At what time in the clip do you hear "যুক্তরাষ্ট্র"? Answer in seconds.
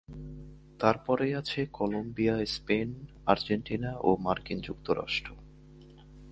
4.59-5.29